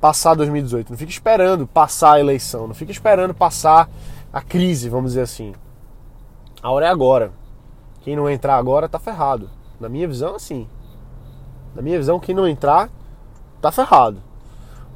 passar 0.00 0.34
2018, 0.34 0.90
não 0.90 0.98
fique 0.98 1.12
esperando 1.12 1.66
passar 1.66 2.14
a 2.14 2.20
eleição, 2.20 2.66
não 2.66 2.74
fique 2.74 2.90
esperando 2.90 3.34
passar 3.34 3.88
a 4.32 4.40
crise, 4.40 4.88
vamos 4.88 5.12
dizer 5.12 5.22
assim. 5.22 5.52
A 6.62 6.70
hora 6.70 6.86
é 6.86 6.88
agora. 6.88 7.32
Quem 8.02 8.16
não 8.16 8.28
entrar 8.28 8.56
agora 8.56 8.88
tá 8.88 8.98
ferrado. 8.98 9.50
Na 9.78 9.88
minha 9.88 10.06
visão, 10.06 10.34
assim. 10.34 10.66
Na 11.74 11.82
minha 11.82 11.98
visão, 11.98 12.20
quem 12.20 12.34
não 12.34 12.48
entrar 12.48 12.90
tá 13.60 13.70
ferrado. 13.70 14.22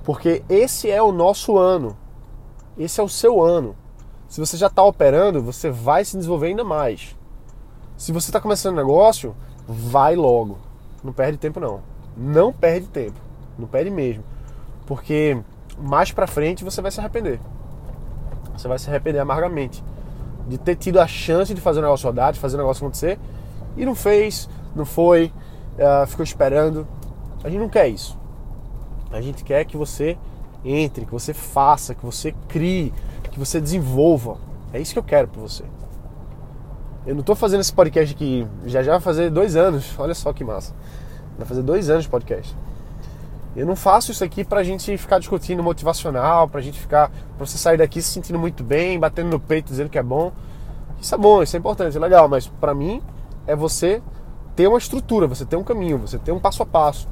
Porque 0.05 0.43
esse 0.49 0.91
é 0.91 1.03
o 1.03 1.13
nosso 1.13 1.59
ano. 1.59 1.97
Esse 2.79 3.01
é 3.01 3.03
o 3.03 3.09
seu 3.09 3.43
ano. 3.43 3.75
Se 4.29 4.41
você 4.41 4.57
já 4.57 4.67
está 4.67 4.83
operando, 4.83 5.43
você 5.43 5.71
vai 5.71 6.05
se 6.05 6.17
desenvolver 6.17 6.49
ainda 6.49 6.65
mais. 6.65 7.17
Se 7.97 8.13
você 8.13 8.31
está 8.31 8.41
começando 8.41 8.75
um 8.75 8.79
negócio, 8.79 9.35
vai 9.67 10.17
logo. 10.17 10.59
Não 11.03 11.13
perde 11.13 11.39
tempo 11.39 11.61
não. 11.61 11.81
Não 12.17 12.53
perde 12.53 12.87
tempo. 12.89 13.19
Não 13.59 13.67
perde 13.67 13.91
mesmo. 13.91 14.25
Porque 14.87 15.37
mais 15.79 16.13
pra 16.13 16.27
frente 16.27 16.65
você 16.65 16.81
vai 16.81 16.91
se 16.91 17.01
arrepender. 17.01 17.41
Você 18.57 18.69
vai 18.69 18.79
se 18.79 18.89
arrepender 18.89 19.19
amargamente 19.19 19.83
de 20.47 20.59
ter 20.59 20.77
tido 20.77 21.01
a 21.01 21.07
chance 21.07 21.55
de 21.55 21.61
fazer 21.61 21.81
o 21.81 21.83
negócio 21.83 22.07
rodar, 22.07 22.33
de 22.33 22.39
fazer 22.39 22.57
o 22.57 22.59
negócio 22.59 22.85
acontecer 22.85 23.19
e 23.77 23.85
não 23.85 23.95
fez, 23.95 24.49
não 24.75 24.85
foi, 24.85 25.33
uh, 25.79 26.07
ficou 26.07 26.23
esperando. 26.23 26.87
A 27.43 27.49
gente 27.49 27.61
não 27.61 27.69
quer 27.69 27.89
isso. 27.89 28.19
A 29.11 29.21
gente 29.21 29.45
quer 29.45 29.65
que 29.65 29.77
você 29.77 30.19
entre, 30.65 31.05
que 31.05 31.13
você 31.13 31.35
faça, 31.35 31.95
que 31.95 32.05
você 32.05 32.33
crie, 32.49 32.93
que 33.31 33.39
você 33.39 33.61
desenvolva. 33.61 34.37
É 34.73 34.81
isso 34.81 34.93
que 34.93 34.99
eu 34.99 35.05
quero 35.05 35.29
para 35.29 35.41
você. 35.41 35.65
Eu 37.07 37.15
não 37.15 37.21
estou 37.21 37.37
fazendo 37.37 37.61
esse 37.61 37.73
podcast 37.73 38.15
aqui, 38.15 38.47
já 38.65 38.83
já 38.83 38.93
vai 38.93 39.01
fazer 39.01 39.31
dois 39.31 39.57
anos. 39.57 39.95
Olha 39.99 40.15
só 40.15 40.33
que 40.33 40.43
massa. 40.43 40.75
Vai 41.37 41.47
fazer 41.47 41.63
dois 41.63 41.91
anos 41.91 42.05
de 42.05 42.11
podcast. 42.11 42.57
Eu 43.57 43.67
não 43.67 43.77
faço 43.77 44.11
isso 44.11 44.25
aqui 44.25 44.45
pra 44.45 44.63
gente 44.65 44.97
ficar 44.99 45.19
discutindo 45.19 45.63
motivacional, 45.63 46.49
pra 46.49 46.61
gente 46.61 46.79
ficar. 46.79 47.11
pra 47.37 47.47
você 47.47 47.57
sair 47.57 47.77
daqui 47.77 48.03
se 48.03 48.11
sentindo 48.11 48.39
muito 48.39 48.65
bem, 48.65 48.99
batendo 48.99 49.31
no 49.31 49.39
peito, 49.41 49.69
dizendo 49.69 49.89
que 49.89 49.99
é 49.99 50.03
bom. 50.03 50.33
Isso 51.01 51.15
é 51.15 51.19
bom, 51.19 51.43
isso 51.43 51.57
é 51.57 51.59
importante, 51.59 51.97
é 51.97 52.01
legal, 52.01 52.29
mas 52.29 52.47
para 52.47 52.75
mim 52.75 53.03
é 53.47 53.55
você 53.55 54.03
ter 54.57 54.67
uma 54.67 54.79
estrutura, 54.79 55.27
você 55.27 55.45
ter 55.45 55.57
um 55.57 55.63
caminho, 55.63 55.99
você 55.99 56.19
ter 56.19 56.33
um 56.33 56.41
passo 56.41 56.63
a 56.63 56.67
passo. 56.67 57.09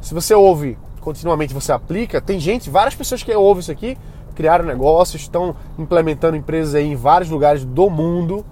Se 0.00 0.12
você 0.12 0.34
ouve 0.34 0.76
continuamente, 1.00 1.54
você 1.54 1.72
aplica, 1.72 2.20
tem 2.20 2.40
gente, 2.40 2.68
várias 2.68 2.94
pessoas 2.94 3.22
que 3.22 3.34
ouvem 3.34 3.60
isso 3.60 3.70
aqui, 3.70 3.96
criaram 4.34 4.64
negócios, 4.64 5.22
estão 5.22 5.54
implementando 5.78 6.36
empresas 6.36 6.74
aí 6.74 6.86
em 6.86 6.96
vários 6.96 7.30
lugares 7.30 7.64
do 7.64 7.88
mundo 7.88 8.44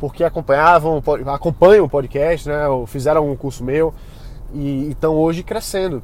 porque 0.00 0.24
acompanhavam, 0.24 1.02
acompanham 1.26 1.84
o 1.84 1.88
podcast, 1.88 2.48
né? 2.48 2.66
Ou 2.66 2.86
fizeram 2.86 3.30
um 3.30 3.36
curso 3.36 3.62
meu 3.62 3.92
e 4.52 4.90
estão 4.90 5.14
hoje 5.14 5.42
crescendo. 5.42 6.02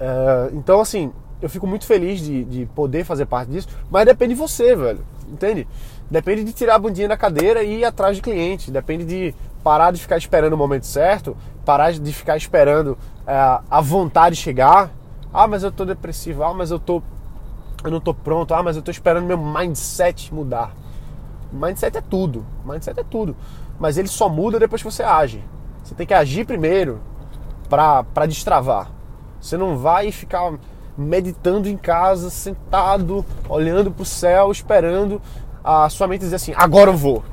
É, 0.00 0.50
então, 0.52 0.80
assim, 0.80 1.12
eu 1.40 1.48
fico 1.48 1.66
muito 1.66 1.86
feliz 1.86 2.20
de, 2.20 2.44
de 2.44 2.66
poder 2.66 3.04
fazer 3.04 3.26
parte 3.26 3.50
disso, 3.50 3.68
mas 3.90 4.04
depende 4.04 4.34
de 4.34 4.40
você, 4.40 4.74
velho. 4.74 5.00
Entende? 5.28 5.66
Depende 6.10 6.42
de 6.42 6.52
tirar 6.52 6.76
a 6.76 6.78
bundinha 6.78 7.08
da 7.08 7.16
cadeira 7.16 7.62
e 7.62 7.80
ir 7.80 7.84
atrás 7.84 8.16
de 8.16 8.22
cliente. 8.22 8.70
Depende 8.70 9.04
de 9.04 9.34
parar 9.62 9.92
de 9.92 10.00
ficar 10.00 10.16
esperando 10.16 10.54
o 10.54 10.56
momento 10.56 10.86
certo, 10.86 11.36
parar 11.64 11.92
de 11.92 12.12
ficar 12.12 12.36
esperando 12.36 12.96
é, 13.26 13.34
a 13.70 13.80
vontade 13.80 14.34
chegar. 14.36 14.90
Ah, 15.32 15.46
mas 15.46 15.62
eu 15.62 15.70
tô 15.70 15.84
depressivo. 15.84 16.42
Ah, 16.42 16.54
mas 16.54 16.70
eu 16.70 16.78
tô. 16.78 17.02
Eu 17.84 17.90
não 17.90 18.00
tô 18.00 18.14
pronto. 18.14 18.54
Ah, 18.54 18.62
mas 18.62 18.76
eu 18.76 18.82
tô 18.82 18.90
esperando 18.90 19.26
meu 19.26 19.38
mindset 19.38 20.32
mudar. 20.32 20.74
Mindset 21.52 21.98
é 21.98 22.00
tudo. 22.00 22.44
Mindset 22.64 22.98
é 22.98 23.04
tudo. 23.04 23.36
Mas 23.78 23.98
ele 23.98 24.08
só 24.08 24.28
muda 24.28 24.58
depois 24.58 24.82
que 24.82 24.90
você 24.90 25.02
age. 25.02 25.44
Você 25.84 25.94
tem 25.94 26.06
que 26.06 26.14
agir 26.14 26.46
primeiro 26.46 27.00
para 27.68 28.26
destravar. 28.26 28.90
Você 29.40 29.56
não 29.56 29.76
vai 29.76 30.10
ficar 30.10 30.58
meditando 30.96 31.68
em 31.68 31.76
casa, 31.76 32.30
sentado, 32.30 33.24
olhando 33.48 33.90
para 33.90 34.02
o 34.02 34.06
céu, 34.06 34.50
esperando 34.50 35.20
a 35.62 35.88
sua 35.88 36.06
mente 36.06 36.20
dizer 36.20 36.36
assim: 36.36 36.52
agora 36.56 36.90
eu 36.90 36.96
vou. 36.96 37.24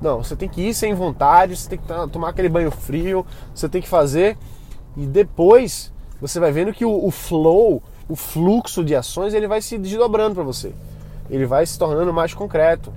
Não, 0.00 0.22
você 0.22 0.36
tem 0.36 0.48
que 0.48 0.60
ir 0.60 0.74
sem 0.74 0.92
vontade, 0.92 1.56
você 1.56 1.68
tem 1.68 1.78
que 1.78 1.86
tomar 2.10 2.30
aquele 2.30 2.48
banho 2.48 2.70
frio, 2.70 3.24
você 3.54 3.68
tem 3.68 3.80
que 3.80 3.88
fazer 3.88 4.36
e 4.96 5.06
depois 5.06 5.92
você 6.20 6.38
vai 6.38 6.52
vendo 6.52 6.72
que 6.72 6.84
o, 6.84 7.06
o 7.06 7.10
flow, 7.10 7.82
o 8.08 8.16
fluxo 8.16 8.84
de 8.84 8.94
ações, 8.94 9.32
ele 9.32 9.48
vai 9.48 9.62
se 9.62 9.78
desdobrando 9.78 10.34
para 10.34 10.44
você. 10.44 10.74
Ele 11.30 11.46
vai 11.46 11.64
se 11.64 11.78
tornando 11.78 12.12
mais 12.12 12.34
concreto 12.34 12.92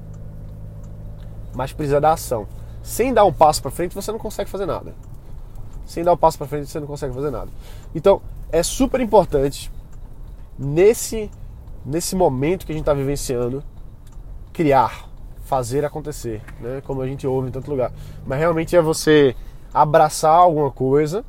mas 1.58 1.74
precisa 1.74 2.00
da 2.00 2.14
ação. 2.14 2.48
Sem 2.84 3.12
dar 3.12 3.26
um 3.26 3.34
passo 3.34 3.64
para 3.64 3.72
frente, 3.72 3.96
você 3.96 4.12
não 4.12 4.20
consegue 4.20 4.48
fazer 4.48 4.68
nada. 4.68 4.94
Sem 5.88 6.04
dar 6.04 6.14
um 6.14 6.18
passo 6.18 6.38
para 6.38 6.46
frente, 6.46 6.70
você 6.70 6.80
não 6.80 6.86
consegue 6.86 7.14
fazer 7.14 7.32
nada. 7.32 7.50
Então, 7.96 8.22
é 8.52 8.62
super 8.62 9.02
importante 9.02 9.72
nesse 10.60 11.32
nesse 11.86 12.16
momento 12.16 12.66
que 12.66 12.74
a 12.74 12.76
gente 12.76 12.82
está 12.82 12.94
vivenciando 12.94 13.64
criar, 14.52 15.08
fazer 15.46 15.86
acontecer, 15.86 16.42
né? 16.60 16.82
Como 16.86 17.02
a 17.02 17.08
gente 17.08 17.26
ouve 17.26 17.48
em 17.48 17.52
tanto 17.52 17.72
lugar. 17.72 17.92
Mas 18.26 18.40
realmente 18.40 18.76
é 18.76 18.82
você 18.82 19.36
abraçar 19.74 20.34
alguma 20.34 20.70
coisa 20.70 21.24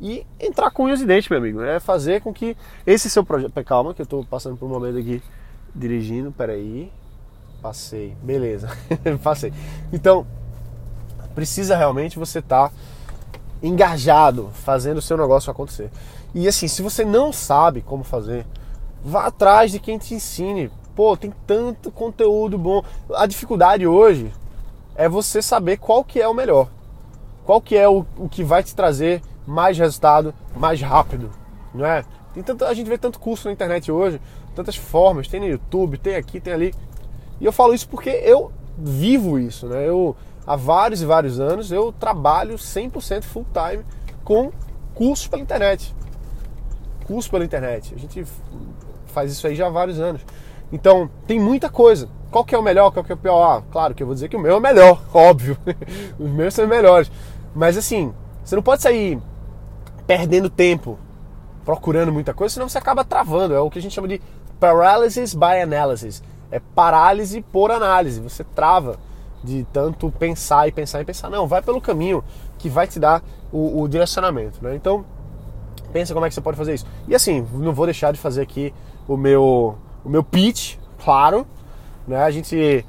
e 0.00 0.24
entrar 0.38 0.70
com 0.70 0.84
unhas 0.84 1.00
e 1.00 1.06
dentes, 1.06 1.28
meu 1.28 1.38
amigo. 1.38 1.60
É 1.62 1.80
fazer 1.80 2.20
com 2.20 2.32
que 2.32 2.56
esse 2.86 3.10
seu 3.10 3.24
projeto. 3.24 3.52
Calma, 3.64 3.92
que 3.92 4.00
eu 4.00 4.04
estou 4.04 4.24
passando 4.24 4.56
por 4.56 4.66
um 4.66 4.68
momento 4.68 4.98
aqui 4.98 5.22
dirigindo. 5.74 6.30
Peraí. 6.30 6.92
Passei. 7.60 8.16
Beleza. 8.22 8.68
Passei. 9.22 9.52
Então, 9.92 10.26
precisa 11.34 11.76
realmente 11.76 12.18
você 12.18 12.38
estar 12.38 12.68
tá 12.68 12.74
engajado, 13.62 14.50
fazendo 14.52 14.98
o 14.98 15.02
seu 15.02 15.16
negócio 15.16 15.50
acontecer. 15.50 15.90
E 16.34 16.46
assim, 16.46 16.68
se 16.68 16.82
você 16.82 17.04
não 17.04 17.32
sabe 17.32 17.82
como 17.82 18.04
fazer, 18.04 18.46
vá 19.04 19.26
atrás 19.26 19.70
de 19.70 19.78
quem 19.78 19.98
te 19.98 20.14
ensine. 20.14 20.70
Pô, 20.94 21.16
tem 21.16 21.32
tanto 21.46 21.90
conteúdo 21.90 22.58
bom. 22.58 22.82
A 23.14 23.26
dificuldade 23.26 23.86
hoje 23.86 24.32
é 24.94 25.08
você 25.08 25.40
saber 25.40 25.78
qual 25.78 26.04
que 26.04 26.20
é 26.20 26.28
o 26.28 26.34
melhor. 26.34 26.68
Qual 27.44 27.60
que 27.60 27.76
é 27.76 27.88
o, 27.88 28.04
o 28.16 28.28
que 28.28 28.44
vai 28.44 28.62
te 28.62 28.74
trazer 28.74 29.22
mais 29.46 29.76
resultado, 29.76 30.34
mais 30.54 30.80
rápido, 30.80 31.30
não 31.74 31.84
é? 31.84 32.04
Tem 32.32 32.42
tanto, 32.42 32.64
a 32.64 32.74
gente 32.74 32.88
vê 32.88 32.96
tanto 32.96 33.18
curso 33.18 33.48
na 33.48 33.52
internet 33.52 33.90
hoje, 33.90 34.20
tantas 34.54 34.76
formas, 34.76 35.26
tem 35.26 35.40
no 35.40 35.46
YouTube, 35.46 35.98
tem 35.98 36.14
aqui, 36.14 36.38
tem 36.40 36.52
ali. 36.52 36.74
E 37.40 37.44
eu 37.44 37.52
falo 37.52 37.74
isso 37.74 37.88
porque 37.88 38.10
eu 38.10 38.52
vivo 38.78 39.38
isso, 39.38 39.66
né? 39.66 39.88
Eu 39.88 40.14
há 40.46 40.56
vários 40.56 41.02
e 41.02 41.06
vários 41.06 41.40
anos 41.40 41.70
eu 41.70 41.92
trabalho 41.92 42.54
100% 42.54 43.24
full 43.24 43.46
time 43.52 43.84
com 44.24 44.50
cursos 44.94 45.26
pela 45.26 45.42
internet. 45.42 45.94
Curso 47.06 47.30
pela 47.30 47.44
internet. 47.44 47.94
A 47.94 47.98
gente 47.98 48.24
faz 49.06 49.32
isso 49.32 49.46
aí 49.46 49.54
já 49.54 49.66
há 49.66 49.70
vários 49.70 49.98
anos. 49.98 50.20
Então, 50.72 51.10
tem 51.26 51.40
muita 51.40 51.68
coisa. 51.68 52.08
Qual 52.30 52.44
que 52.44 52.54
é 52.54 52.58
o 52.58 52.62
melhor, 52.62 52.92
qual 52.92 53.04
que 53.04 53.10
é 53.10 53.14
o 53.14 53.18
pior? 53.18 53.42
Ah, 53.42 53.62
claro 53.72 53.94
que 53.94 54.02
eu 54.02 54.06
vou 54.06 54.14
dizer 54.14 54.28
que 54.28 54.36
o 54.36 54.40
meu 54.40 54.52
é 54.52 54.56
o 54.56 54.60
melhor, 54.60 55.02
óbvio. 55.12 55.58
Os 56.18 56.30
meus 56.30 56.54
são 56.54 56.64
os 56.64 56.70
melhores. 56.70 57.10
Mas 57.54 57.76
assim, 57.76 58.14
você 58.44 58.54
não 58.54 58.62
pode 58.62 58.82
sair 58.82 59.18
perdendo 60.06 60.48
tempo 60.48 60.98
procurando 61.64 62.12
muita 62.12 62.32
coisa, 62.32 62.54
senão 62.54 62.68
você 62.68 62.78
acaba 62.78 63.04
travando. 63.04 63.54
É 63.54 63.60
o 63.60 63.70
que 63.70 63.78
a 63.78 63.82
gente 63.82 63.94
chama 63.94 64.08
de 64.08 64.20
paralysis 64.60 65.34
by 65.34 65.60
analysis 65.62 66.22
é 66.50 66.58
parálise 66.58 67.40
por 67.40 67.70
análise. 67.70 68.20
Você 68.20 68.42
trava 68.42 68.98
de 69.42 69.64
tanto 69.72 70.10
pensar 70.10 70.68
e 70.68 70.72
pensar 70.72 71.00
e 71.00 71.04
pensar. 71.04 71.30
Não, 71.30 71.46
vai 71.46 71.62
pelo 71.62 71.80
caminho 71.80 72.22
que 72.58 72.68
vai 72.68 72.86
te 72.86 72.98
dar 72.98 73.22
o, 73.52 73.82
o 73.82 73.88
direcionamento. 73.88 74.62
Né? 74.62 74.74
Então, 74.74 75.04
pensa 75.92 76.12
como 76.14 76.26
é 76.26 76.28
que 76.28 76.34
você 76.34 76.40
pode 76.40 76.56
fazer 76.56 76.74
isso. 76.74 76.86
E 77.08 77.14
assim, 77.14 77.46
não 77.52 77.72
vou 77.72 77.86
deixar 77.86 78.12
de 78.12 78.18
fazer 78.18 78.42
aqui 78.42 78.72
o 79.08 79.16
meu, 79.16 79.76
o 80.04 80.08
meu 80.08 80.22
pitch, 80.22 80.76
claro. 81.02 81.46
Né? 82.06 82.22
A 82.22 82.30
gente 82.30 82.84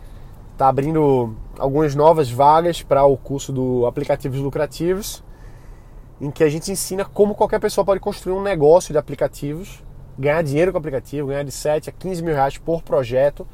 está 0.51 0.67
abrindo 0.67 1.35
algumas 1.57 1.95
novas 1.95 2.29
vagas 2.29 2.81
para 2.81 3.05
o 3.05 3.17
curso 3.17 3.51
do 3.51 3.85
Aplicativos 3.85 4.39
Lucrativos, 4.39 5.23
em 6.19 6.29
que 6.29 6.43
a 6.43 6.49
gente 6.49 6.71
ensina 6.71 7.03
como 7.05 7.33
qualquer 7.33 7.59
pessoa 7.59 7.83
pode 7.83 7.99
construir 7.99 8.33
um 8.33 8.41
negócio 8.41 8.91
de 8.91 8.97
aplicativos 8.97 9.83
ganhar 10.17 10.41
dinheiro 10.43 10.71
com 10.71 10.77
aplicativo, 10.77 11.27
ganhar 11.27 11.43
de 11.43 11.51
7 11.51 11.89
a 11.89 11.93
15 11.93 12.23
mil 12.23 12.33
reais 12.33 12.57
por 12.57 12.81
projeto, 12.81 13.47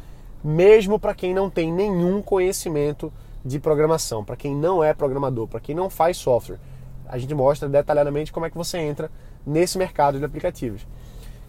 mesmo 0.44 1.00
para 1.00 1.14
quem 1.14 1.34
não 1.34 1.50
tem 1.50 1.72
nenhum 1.72 2.22
conhecimento 2.22 3.12
de 3.44 3.60
programação, 3.60 4.24
para 4.24 4.36
quem 4.36 4.56
não 4.56 4.84
é 4.84 4.94
programador, 4.94 5.48
para 5.48 5.60
quem 5.60 5.76
não 5.76 5.90
faz 5.90 6.18
software. 6.18 6.60
A 7.08 7.18
gente 7.18 7.34
mostra 7.34 7.70
detalhadamente 7.70 8.32
como 8.32 8.46
é 8.46 8.50
que 8.50 8.58
você 8.58 8.78
entra 8.78 9.10
nesse 9.46 9.78
mercado 9.78 10.20
de 10.20 10.26
aplicativos. 10.26 10.86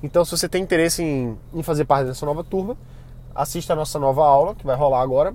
Então, 0.02 0.24
se 0.24 0.30
você 0.30 0.48
tem 0.48 0.62
interesse 0.62 1.02
em, 1.02 1.36
em 1.52 1.62
fazer 1.62 1.84
parte 1.84 2.06
dessa 2.06 2.24
nova 2.24 2.42
turma, 2.44 2.76
assista 3.34 3.72
a 3.72 3.76
nossa 3.76 3.98
nova 3.98 4.24
aula 4.24 4.54
que 4.54 4.64
vai 4.64 4.76
rolar 4.76 5.02
agora. 5.02 5.34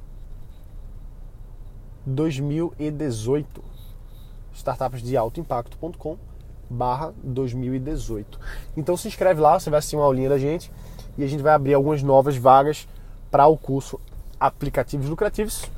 2018 2.11 3.63
startupsdealtoimpacto.com 4.53 6.17
barra 6.69 7.13
2018 7.23 8.39
então 8.77 8.95
se 8.95 9.07
inscreve 9.07 9.41
lá, 9.41 9.59
você 9.59 9.69
vai 9.69 9.79
assistir 9.79 9.95
uma 9.95 10.05
aulinha 10.05 10.29
da 10.29 10.37
gente 10.37 10.71
e 11.17 11.23
a 11.23 11.27
gente 11.27 11.41
vai 11.41 11.53
abrir 11.53 11.73
algumas 11.73 12.03
novas 12.03 12.37
vagas 12.37 12.87
para 13.29 13.47
o 13.47 13.57
curso 13.57 13.99
aplicativos 14.39 15.07
lucrativos 15.09 15.69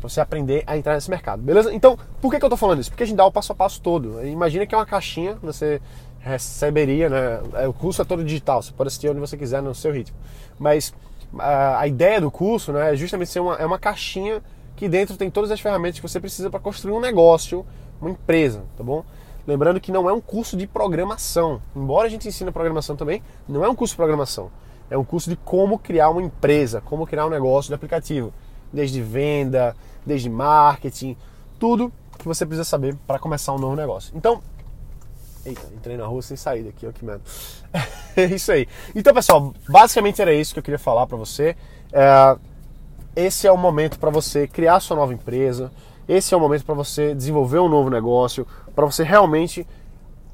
para 0.00 0.08
você 0.08 0.20
aprender 0.20 0.62
a 0.66 0.76
entrar 0.76 0.94
nesse 0.94 1.10
mercado, 1.10 1.42
beleza? 1.42 1.72
Então, 1.72 1.98
por 2.20 2.30
que, 2.30 2.38
que 2.38 2.44
eu 2.44 2.48
estou 2.48 2.56
falando 2.56 2.80
isso? 2.80 2.90
Porque 2.90 3.02
a 3.02 3.06
gente 3.06 3.16
dá 3.16 3.24
o 3.24 3.32
passo 3.32 3.52
a 3.52 3.54
passo 3.54 3.80
todo. 3.80 4.24
Imagina 4.26 4.66
que 4.66 4.74
é 4.74 4.78
uma 4.78 4.86
caixinha, 4.86 5.36
você 5.42 5.80
receberia, 6.20 7.08
né? 7.08 7.40
É, 7.54 7.68
o 7.68 7.72
curso 7.72 8.02
é 8.02 8.04
todo 8.04 8.22
digital, 8.22 8.62
você 8.62 8.72
pode 8.72 8.88
assistir 8.88 9.08
onde 9.08 9.20
você 9.20 9.36
quiser 9.36 9.62
no 9.62 9.74
seu 9.74 9.92
ritmo. 9.92 10.16
Mas 10.58 10.92
a, 11.38 11.80
a 11.80 11.86
ideia 11.86 12.20
do 12.20 12.30
curso 12.30 12.72
né, 12.72 12.92
é 12.92 12.96
justamente 12.96 13.30
ser 13.30 13.40
uma, 13.40 13.54
é 13.54 13.64
uma 13.64 13.78
caixinha 13.78 14.42
que 14.76 14.88
dentro 14.88 15.16
tem 15.16 15.30
todas 15.30 15.50
as 15.50 15.60
ferramentas 15.60 15.98
que 15.98 16.06
você 16.06 16.20
precisa 16.20 16.50
para 16.50 16.60
construir 16.60 16.92
um 16.92 17.00
negócio, 17.00 17.64
uma 18.00 18.10
empresa, 18.10 18.62
tá 18.76 18.84
bom? 18.84 19.04
Lembrando 19.46 19.80
que 19.80 19.90
não 19.90 20.08
é 20.08 20.12
um 20.12 20.20
curso 20.20 20.56
de 20.56 20.66
programação. 20.66 21.62
Embora 21.74 22.06
a 22.06 22.10
gente 22.10 22.28
ensine 22.28 22.50
programação 22.50 22.94
também, 22.94 23.22
não 23.48 23.64
é 23.64 23.68
um 23.68 23.74
curso 23.74 23.92
de 23.92 23.96
programação. 23.96 24.50
É 24.90 24.98
um 24.98 25.04
curso 25.04 25.30
de 25.30 25.36
como 25.36 25.78
criar 25.78 26.10
uma 26.10 26.22
empresa, 26.22 26.80
como 26.80 27.06
criar 27.06 27.26
um 27.26 27.30
negócio 27.30 27.70
de 27.70 27.74
aplicativo. 27.74 28.32
Desde 28.72 29.00
venda, 29.00 29.74
desde 30.04 30.28
marketing, 30.28 31.16
tudo 31.58 31.92
que 32.18 32.26
você 32.26 32.44
precisa 32.44 32.64
saber 32.64 32.96
para 33.06 33.18
começar 33.18 33.52
um 33.52 33.58
novo 33.58 33.76
negócio. 33.76 34.12
Então, 34.16 34.42
Eita, 35.46 35.62
entrei 35.72 35.96
na 35.96 36.06
rua 36.06 36.20
sem 36.22 36.36
saída 36.36 36.70
aqui, 36.70 36.84
ó 36.86 36.90
que 36.90 37.04
merda. 37.04 37.22
é 38.16 38.24
isso 38.24 38.50
aí. 38.50 38.66
Então, 38.96 39.14
pessoal, 39.14 39.54
basicamente 39.68 40.20
era 40.20 40.34
isso 40.34 40.52
que 40.52 40.58
eu 40.58 40.62
queria 40.62 40.78
falar 40.78 41.06
para 41.06 41.16
você. 41.16 41.56
É, 41.92 42.36
esse 43.16 43.46
é 43.46 43.50
o 43.50 43.56
momento 43.56 43.98
para 43.98 44.10
você 44.10 44.46
criar 44.46 44.78
sua 44.78 44.94
nova 44.94 45.14
empresa. 45.14 45.72
Esse 46.06 46.34
é 46.34 46.36
o 46.36 46.40
momento 46.40 46.64
para 46.64 46.74
você 46.74 47.14
desenvolver 47.14 47.58
um 47.58 47.68
novo 47.68 47.88
negócio, 47.88 48.46
para 48.74 48.84
você 48.84 49.02
realmente 49.02 49.66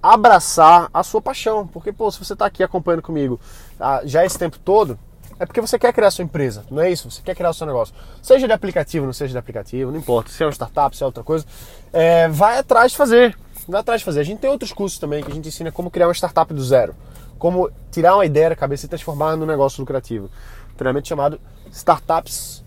abraçar 0.03 0.91
a 0.93 1.03
sua 1.05 1.23
paixão. 1.23 1.67
Porque, 1.67 1.93
pô, 1.93 2.11
se 2.11 2.19
você 2.19 2.33
está 2.33 2.45
aqui 2.45 2.63
acompanhando 2.63 3.03
comigo 3.03 3.41
ah, 3.79 4.03
já 4.05 4.27
esse 4.27 4.37
tempo 4.37 4.59
todo, 4.59 4.99
é 5.39 5.47
porque 5.47 5.61
você 5.61 5.79
quer 5.79 5.93
criar 5.93 6.11
sua 6.11 6.25
empresa, 6.25 6.65
não 6.71 6.83
é 6.83 6.91
isso? 6.91 7.11
Você 7.11 7.23
quer 7.23 7.35
criar 7.37 7.51
o 7.51 7.55
seu 7.55 7.67
negócio. 7.67 7.95
Seja 8.21 8.47
de 8.47 8.53
aplicativo, 8.53 9.07
não 9.07 9.13
seja 9.13 9.33
de 9.33 9.39
aplicativo, 9.39 9.91
não 9.91 9.99
importa. 9.99 10.31
Se 10.31 10.43
é 10.43 10.47
uma 10.47 10.53
startup, 10.53 10.97
se 10.97 11.03
é 11.03 11.07
outra 11.07 11.23
coisa, 11.23 11.47
é, 11.93 12.29
vai 12.29 12.59
atrás 12.59 12.91
de 12.91 12.99
fazer. 12.99 13.37
Vai 13.67 13.81
atrás 13.81 14.01
de 14.01 14.05
fazer. 14.05 14.21
A 14.21 14.25
gente 14.25 14.41
tem 14.41 14.51
outros 14.51 14.73
cursos 14.73 14.99
também 14.99 15.23
que 15.23 15.31
a 15.31 15.35
gente 15.35 15.49
ensina 15.49 15.71
como 15.71 15.91
criar 15.91 16.09
uma 16.09 16.15
startup 16.15 16.53
do 16.53 16.63
zero. 16.63 16.95
Como 17.39 17.71
tirar 17.91 18.17
uma 18.17 18.27
ideia 18.27 18.51
da 18.51 18.57
cabeça 18.57 18.87
e 18.87 18.89
transformar 18.89 19.37
num 19.37 19.47
negócio 19.47 19.81
lucrativo. 19.81 20.29
Treinamento 20.77 21.09
chamado 21.09 21.41
Startups 21.71 22.62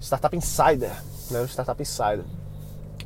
Startup 0.00 0.34
Insider. 0.36 0.92
Né? 1.30 1.44
Startup 1.46 1.80
Insider. 1.80 2.24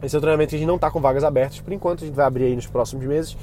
Esse 0.02 0.16
é 0.16 0.18
o 0.18 0.20
treinamento 0.20 0.50
que 0.50 0.56
a 0.56 0.58
gente 0.58 0.68
não 0.68 0.76
está 0.76 0.90
com 0.90 1.00
vagas 1.00 1.24
abertas 1.24 1.60
por 1.60 1.72
enquanto. 1.72 2.02
A 2.02 2.06
gente 2.06 2.14
vai 2.14 2.26
abrir 2.26 2.44
aí 2.44 2.56
nos 2.56 2.66
próximos 2.66 3.04
meses. 3.04 3.36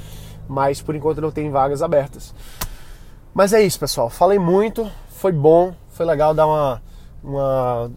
Mas 0.48 0.82
por 0.82 0.96
enquanto 0.96 1.22
não 1.22 1.32
tem 1.32 1.50
vagas 1.50 1.82
abertas. 1.82 2.34
Mas 3.34 3.54
é 3.54 3.62
isso, 3.62 3.80
pessoal. 3.80 4.10
Falei 4.10 4.40
muito. 4.40 4.90
Foi 5.10 5.32
bom. 5.32 5.74
Foi 5.90 6.06
legal 6.06 6.34
dar 6.34 6.48
uma, 6.48 6.82
uma 7.24 7.92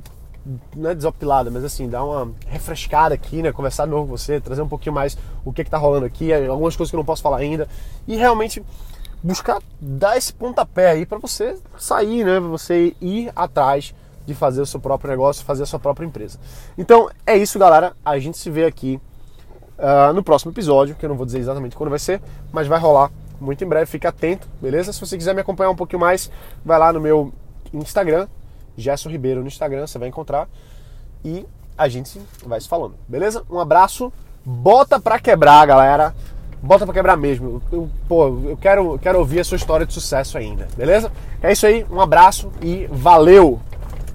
não 0.74 0.90
é 0.90 0.94
desopilada, 0.94 1.50
mas 1.50 1.64
assim, 1.64 1.88
dar 1.88 2.04
uma 2.04 2.32
refrescada 2.46 3.14
aqui, 3.14 3.42
né? 3.42 3.52
Conversar 3.52 3.84
de 3.84 3.90
novo 3.90 4.08
com 4.08 4.16
você, 4.16 4.40
trazer 4.40 4.62
um 4.62 4.68
pouquinho 4.68 4.94
mais 4.94 5.16
o 5.44 5.52
que, 5.52 5.62
que 5.64 5.70
tá 5.70 5.78
rolando 5.78 6.04
aqui, 6.04 6.32
algumas 6.32 6.74
coisas 6.74 6.90
que 6.90 6.96
eu 6.96 6.98
não 6.98 7.04
posso 7.04 7.22
falar 7.22 7.38
ainda. 7.38 7.68
E 8.06 8.16
realmente 8.16 8.62
buscar 9.22 9.62
dar 9.80 10.16
esse 10.16 10.32
pontapé 10.32 10.90
aí 10.90 11.06
para 11.06 11.18
você 11.18 11.56
sair, 11.78 12.24
né? 12.24 12.40
Pra 12.40 12.48
você 12.48 12.94
ir 13.00 13.30
atrás 13.36 13.94
de 14.26 14.34
fazer 14.34 14.60
o 14.60 14.66
seu 14.66 14.80
próprio 14.80 15.10
negócio, 15.10 15.44
fazer 15.44 15.62
a 15.62 15.66
sua 15.66 15.78
própria 15.78 16.06
empresa. 16.06 16.38
Então 16.76 17.10
é 17.26 17.36
isso, 17.36 17.58
galera. 17.58 17.92
A 18.04 18.18
gente 18.18 18.38
se 18.38 18.50
vê 18.50 18.64
aqui 18.64 19.00
uh, 19.78 20.12
no 20.12 20.22
próximo 20.22 20.52
episódio, 20.52 20.94
que 20.94 21.04
eu 21.04 21.08
não 21.08 21.16
vou 21.16 21.26
dizer 21.26 21.38
exatamente 21.38 21.76
quando 21.76 21.90
vai 21.90 21.98
ser, 21.98 22.20
mas 22.52 22.66
vai 22.66 22.78
rolar 22.78 23.10
muito 23.40 23.62
em 23.64 23.68
breve. 23.68 23.86
Fique 23.86 24.06
atento, 24.06 24.48
beleza? 24.60 24.92
Se 24.92 25.00
você 25.00 25.16
quiser 25.16 25.34
me 25.34 25.40
acompanhar 25.40 25.70
um 25.70 25.76
pouquinho 25.76 26.00
mais, 26.00 26.30
vai 26.64 26.78
lá 26.78 26.92
no 26.92 27.00
meu 27.00 27.32
Instagram, 27.72 28.28
Gerson 28.76 29.10
Ribeiro 29.10 29.40
no 29.40 29.48
Instagram, 29.48 29.86
você 29.86 29.98
vai 29.98 30.08
encontrar. 30.08 30.48
E 31.24 31.46
a 31.76 31.88
gente 31.88 32.20
vai 32.46 32.60
se 32.60 32.68
falando, 32.68 32.94
beleza? 33.08 33.42
Um 33.50 33.58
abraço, 33.58 34.12
bota 34.44 35.00
pra 35.00 35.18
quebrar, 35.18 35.66
galera. 35.66 36.14
Bota 36.62 36.84
pra 36.84 36.94
quebrar 36.94 37.16
mesmo. 37.16 37.60
Eu, 37.72 37.90
pô, 38.08 38.28
eu 38.44 38.56
quero, 38.56 38.96
quero 39.00 39.18
ouvir 39.18 39.40
a 39.40 39.44
sua 39.44 39.56
história 39.56 39.84
de 39.84 39.92
sucesso 39.92 40.38
ainda, 40.38 40.68
beleza? 40.76 41.10
É 41.42 41.50
isso 41.50 41.66
aí, 41.66 41.84
um 41.90 42.00
abraço 42.00 42.52
e 42.62 42.86
valeu! 42.86 43.60